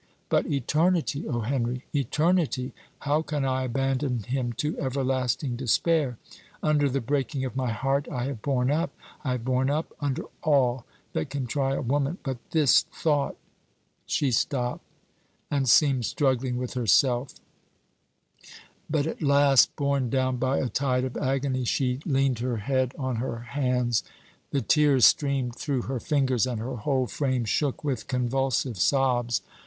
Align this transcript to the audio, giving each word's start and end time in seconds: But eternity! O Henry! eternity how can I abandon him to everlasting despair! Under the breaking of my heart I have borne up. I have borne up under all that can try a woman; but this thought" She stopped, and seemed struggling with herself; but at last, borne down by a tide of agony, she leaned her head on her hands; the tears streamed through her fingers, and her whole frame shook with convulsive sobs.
But 0.29 0.47
eternity! 0.47 1.27
O 1.27 1.41
Henry! 1.41 1.85
eternity 1.93 2.73
how 3.01 3.21
can 3.21 3.45
I 3.45 3.65
abandon 3.65 4.23
him 4.23 4.51
to 4.53 4.75
everlasting 4.79 5.55
despair! 5.55 6.17
Under 6.63 6.89
the 6.89 6.99
breaking 6.99 7.45
of 7.45 7.55
my 7.55 7.71
heart 7.71 8.07
I 8.09 8.23
have 8.25 8.41
borne 8.41 8.71
up. 8.71 8.91
I 9.23 9.33
have 9.33 9.45
borne 9.45 9.69
up 9.69 9.93
under 9.99 10.23
all 10.41 10.87
that 11.13 11.29
can 11.29 11.45
try 11.45 11.75
a 11.75 11.83
woman; 11.83 12.17
but 12.23 12.39
this 12.49 12.81
thought" 12.81 13.37
She 14.07 14.31
stopped, 14.31 14.83
and 15.51 15.69
seemed 15.69 16.07
struggling 16.07 16.57
with 16.57 16.73
herself; 16.73 17.35
but 18.89 19.05
at 19.05 19.21
last, 19.21 19.75
borne 19.75 20.09
down 20.09 20.37
by 20.37 20.57
a 20.57 20.67
tide 20.67 21.03
of 21.03 21.15
agony, 21.15 21.63
she 21.63 21.99
leaned 22.07 22.39
her 22.39 22.57
head 22.57 22.95
on 22.97 23.17
her 23.17 23.41
hands; 23.51 24.01
the 24.49 24.61
tears 24.63 25.05
streamed 25.05 25.55
through 25.57 25.83
her 25.83 25.99
fingers, 25.99 26.47
and 26.47 26.59
her 26.59 26.77
whole 26.77 27.05
frame 27.05 27.45
shook 27.45 27.83
with 27.83 28.07
convulsive 28.07 28.79
sobs. 28.79 29.43